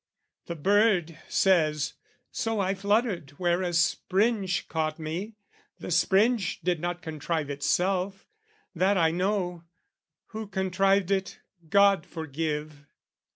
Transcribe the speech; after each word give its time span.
The 0.47 0.55
bird 0.55 1.19
says 1.29 1.93
"So 2.31 2.59
I 2.59 2.73
fluttered 2.73 3.35
where 3.37 3.61
a 3.61 3.71
springe 3.71 4.49
"Caught 4.67 4.97
me: 4.97 5.35
the 5.77 5.91
springe 5.91 6.41
did 6.63 6.79
not 6.79 7.03
contrive 7.03 7.51
itself, 7.51 8.25
"That 8.73 8.97
I 8.97 9.11
know: 9.11 9.63
who 10.29 10.47
contrived 10.47 11.11
it, 11.11 11.39
God 11.69 12.07
forgive!" 12.07 12.87